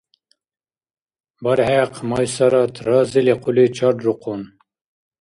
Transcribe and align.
БархӀехъ 1.43 1.97
Майсарат 2.09 2.73
разили 2.87 3.33
хъули 3.41 3.65
чаррухъун. 3.75 4.41